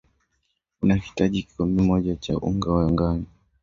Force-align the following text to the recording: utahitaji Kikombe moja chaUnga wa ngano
utahitaji 0.81 1.43
Kikombe 1.43 1.81
moja 1.83 2.15
chaUnga 2.15 2.71
wa 2.71 2.91
ngano 2.91 3.25